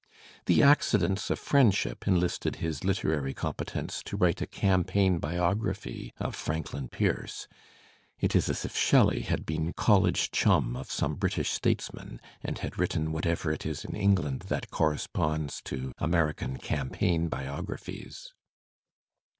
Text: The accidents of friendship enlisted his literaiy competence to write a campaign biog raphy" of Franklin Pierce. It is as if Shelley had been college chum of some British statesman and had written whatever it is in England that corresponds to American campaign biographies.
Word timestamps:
The 0.47 0.63
accidents 0.63 1.29
of 1.29 1.37
friendship 1.37 2.07
enlisted 2.07 2.55
his 2.55 2.79
literaiy 2.79 3.35
competence 3.35 4.01
to 4.05 4.17
write 4.17 4.41
a 4.41 4.47
campaign 4.47 5.19
biog 5.19 5.59
raphy" 5.61 6.13
of 6.17 6.33
Franklin 6.35 6.87
Pierce. 6.87 7.47
It 8.17 8.35
is 8.35 8.49
as 8.49 8.65
if 8.65 8.75
Shelley 8.75 9.21
had 9.21 9.45
been 9.45 9.73
college 9.73 10.31
chum 10.31 10.75
of 10.75 10.91
some 10.91 11.13
British 11.13 11.51
statesman 11.51 12.19
and 12.41 12.57
had 12.57 12.79
written 12.79 13.11
whatever 13.11 13.51
it 13.51 13.63
is 13.63 13.85
in 13.85 13.95
England 13.95 14.45
that 14.47 14.71
corresponds 14.71 15.61
to 15.65 15.91
American 15.99 16.57
campaign 16.57 17.27
biographies. 17.27 18.33